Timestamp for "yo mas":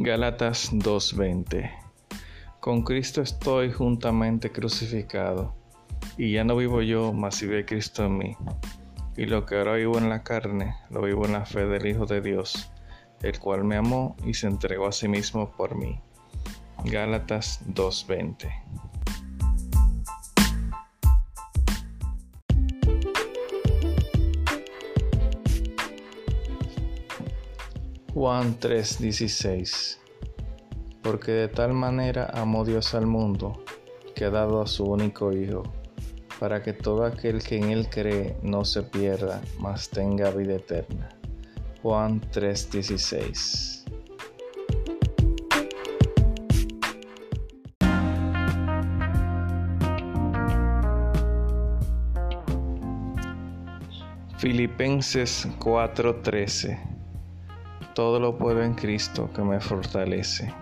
6.82-7.42